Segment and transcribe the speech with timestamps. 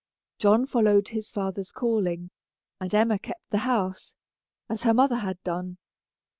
[0.39, 2.31] John followed his father's calling,
[2.79, 4.15] and Emma kept the house,
[4.67, 5.77] as her mother had done.